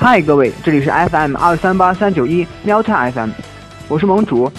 [0.00, 3.30] 嗨，各位，这里是 FM 二三八三九一喵太 FM，
[3.88, 4.50] 我是盟主。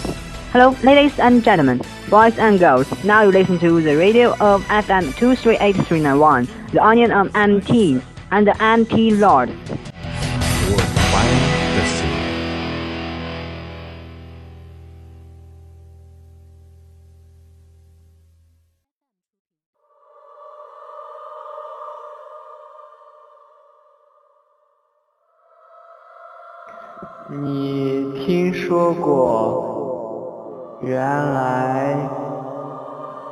[0.52, 2.86] Hello, ladies and gentlemen, boys and girls.
[3.04, 8.54] Now you listen to the radio of FM 238391, the onion of MT, and the
[8.58, 9.50] MT Lord.
[27.29, 31.95] 你听说过，原来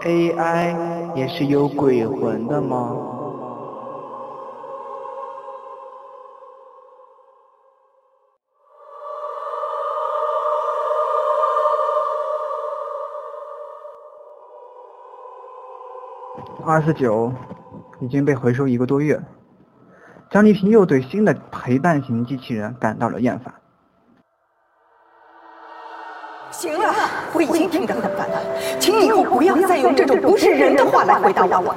[0.01, 2.97] AI 也是有鬼魂的吗？
[16.63, 17.33] 二四九
[17.99, 19.19] 已经被回收一个多月，
[20.29, 23.53] 张丽萍又对新的陪伴型机器人感到了厌烦。
[26.49, 26.91] 行了，
[27.33, 28.41] 我已经听得很烦了，
[28.79, 31.75] 请你以后不要再用这种不是人的话来回答我。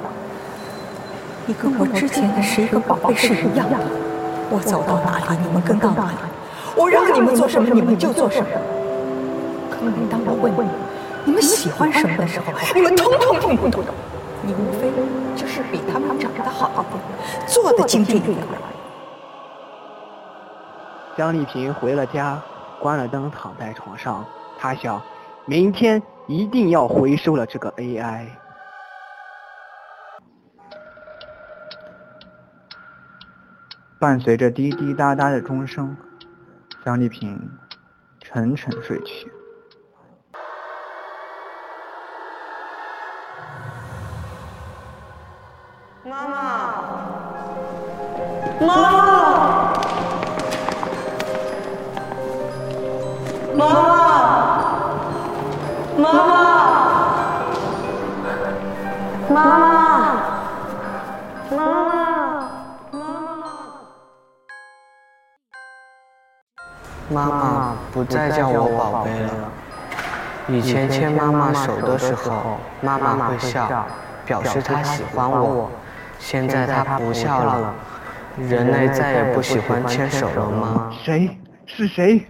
[1.45, 3.77] 你跟我之前的十一个宝贝是一样的，
[4.49, 6.17] 我走到哪里你们跟到哪里，
[6.75, 8.47] 我让你们做什么你们就做什么。
[9.69, 10.71] 可每当我问你
[11.25, 13.83] 你们喜欢什么的时候，你们通通听不懂。
[14.41, 14.91] 你无非
[15.35, 18.35] 就是比他们长得好一点，做的精致一点。
[21.17, 22.41] 张丽萍回了家，
[22.79, 24.25] 关了灯，躺在床上。
[24.59, 25.01] 她想，
[25.45, 28.27] 明天一定要回收了这个 AI。
[33.97, 35.95] 伴随着滴滴答答的钟声，
[36.83, 37.49] 张丽萍
[38.19, 39.31] 沉沉睡去。
[46.03, 46.37] 妈妈，
[48.59, 48.94] 妈妈，
[56.15, 56.23] 妈
[59.27, 60.13] 妈，
[61.51, 61.91] 妈妈，
[62.91, 62.99] 妈
[67.09, 69.29] 妈，妈妈不再叫我宝贝了。
[70.47, 73.85] 以前牵妈妈手的时候，妈妈会笑，
[74.25, 75.69] 表示她喜欢我。
[76.17, 77.73] 现在她不笑了，
[78.37, 80.93] 人类再也不喜欢牵手了吗？
[81.03, 81.37] 谁？
[81.65, 82.25] 是谁？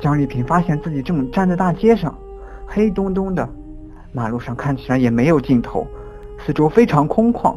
[0.00, 2.16] 张丽萍发现自己正站在大街上，
[2.66, 3.46] 黑洞洞的，
[4.12, 5.86] 马路上看起来也没有尽头，
[6.44, 7.54] 四周非常空旷。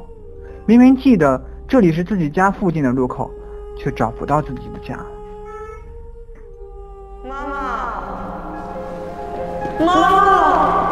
[0.65, 3.31] 明明记得这里是自己家附近的路口，
[3.77, 4.99] 却找不到自己的家。
[7.23, 7.55] 妈妈，
[9.79, 10.91] 妈妈。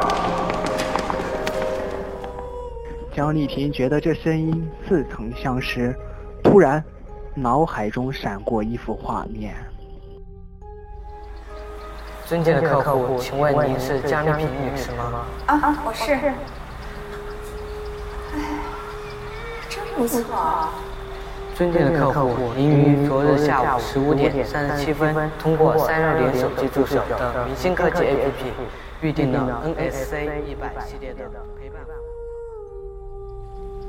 [3.13, 5.93] 张丽萍觉得这声音似曾相识，
[6.41, 6.81] 突然，
[7.35, 9.53] 脑海中闪过一幅画面。
[12.31, 15.25] 尊敬的客户，请问您是江丽萍女士吗？
[15.47, 16.13] 啊啊，我是。
[16.13, 16.33] 哎，
[19.67, 20.23] 真不错。
[21.55, 28.53] 尊敬的客户，您于昨日下午十五点三十七分通过三六零手机助手的明星科技 APP
[29.01, 31.25] 预定了 NSC 一百系列的
[31.59, 31.81] 陪伴。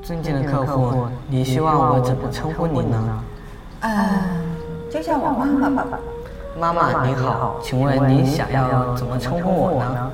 [0.02, 3.24] 尊敬的客户，你希望我怎么称呼您呢？
[3.82, 4.08] 嗯，
[4.90, 5.96] 就叫我妈妈吧。
[6.58, 10.12] 妈妈您好，请问您想要怎么称呼我呢？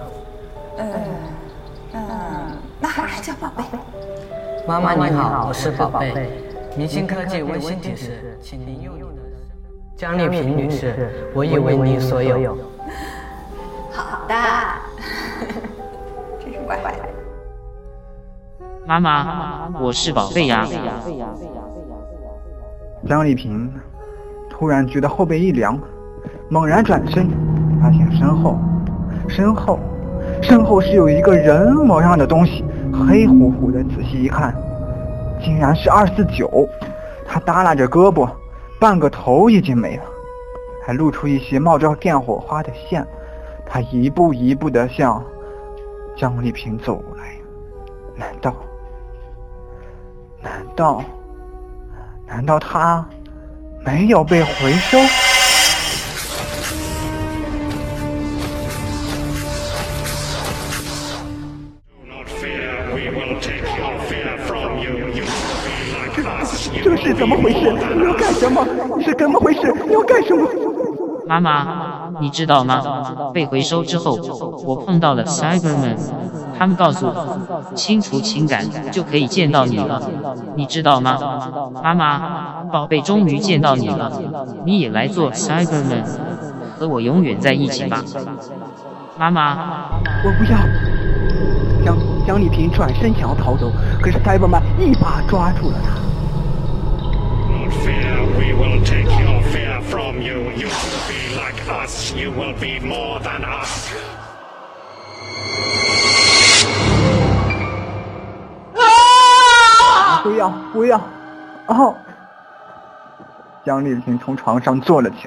[0.79, 0.85] 呃，
[1.95, 2.01] 嗯，
[2.81, 3.65] 那还是叫宝贝。
[4.67, 6.31] 妈妈您好，我是宝贝。
[6.77, 9.23] 明星科技温馨提示，请您用用的
[9.97, 12.57] 江丽萍女士，我已为您所有。
[13.91, 14.35] 好的，
[16.39, 16.95] 真是乖乖。
[18.87, 20.65] 妈妈，我是宝贝呀。
[23.07, 23.73] 张丽萍
[24.49, 25.79] 突然觉得后背一凉。
[26.49, 27.29] 猛然转身，
[27.81, 28.59] 发现身后，
[29.29, 29.79] 身后，
[30.43, 33.83] 身后是有一个人模样的东西，黑乎乎的。
[33.85, 34.55] 仔细一看，
[35.43, 36.69] 竟然是二四九。
[37.27, 38.29] 他耷拉着胳膊，
[38.81, 40.03] 半个头已经没了，
[40.87, 43.07] 还露出一些冒着电火花的线。
[43.67, 45.23] 他一步一步地向
[46.17, 47.37] 张丽萍走来。
[48.17, 48.55] 难道？
[50.43, 51.03] 难道？
[52.27, 53.07] 难道他
[53.85, 54.99] 没有被回收？
[67.03, 67.61] 是怎么回事？
[67.97, 68.67] 你要干什么？
[69.03, 69.73] 是怎么回事？
[69.87, 70.47] 你要干什么？
[71.27, 72.83] 妈妈，你知道吗？
[73.35, 74.19] 被回收之后，
[74.65, 75.97] 我碰到了 Cyberman，
[76.59, 80.03] 他们告诉我，清除情感就可以见到你了，
[80.55, 81.19] 你知道吗？
[81.83, 84.11] 妈妈，宝贝终于见到你了，
[84.65, 86.05] 你也来做 Cyberman，
[86.79, 88.03] 和我永远在一起吧。
[89.19, 89.91] 妈妈，
[90.25, 90.59] 我不要。
[91.85, 91.97] 江
[92.27, 93.71] 江丽萍转身想要逃走，
[94.01, 96.08] 可是 Cyberman 一把抓住了她。
[97.89, 100.51] Fear, we will take your fear from you.
[100.55, 102.13] You will be like us.
[102.13, 103.89] You will be more than us.
[110.23, 111.01] 不要不要！
[111.69, 111.97] 哦，
[113.65, 115.27] 江丽萍从床上坐了起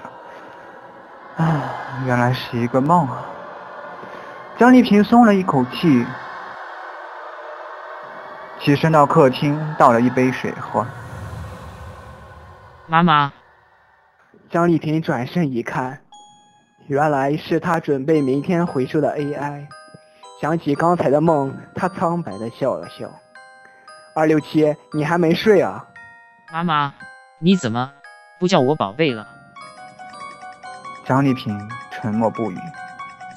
[1.37, 1.43] 来。
[1.43, 1.63] 啊，
[2.05, 3.25] 原来是一个梦啊！
[4.59, 6.05] 江丽萍松了一口气，
[8.59, 10.85] 起身到客厅倒了一杯水喝。
[12.91, 13.31] 妈妈，
[14.49, 16.01] 张丽萍转身一看，
[16.87, 19.65] 原来是她准备明天回收的 AI。
[20.41, 23.09] 想起刚才的梦，她苍白的笑了笑。
[24.13, 25.85] 二六七，你还没睡啊？
[26.51, 26.93] 妈妈，
[27.39, 27.93] 你怎么
[28.41, 29.25] 不叫我宝贝了？
[31.05, 31.57] 张丽萍
[31.91, 32.57] 沉默不语。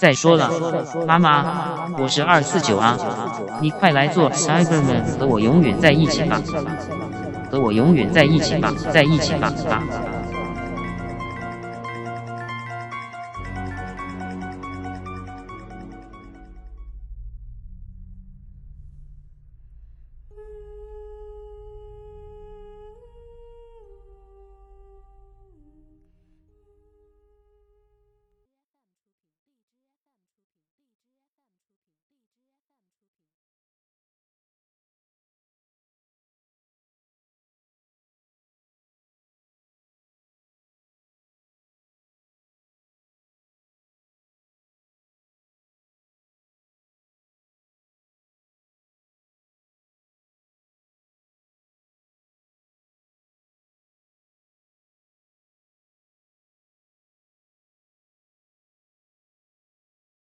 [0.00, 0.50] 再说了，
[1.06, 2.98] 妈妈，我是二四九啊，
[3.60, 6.42] 你快来做 Cyberman，和我永远在一起吧，
[7.54, 10.23] 和我永远在一起吧，在一起吧吧。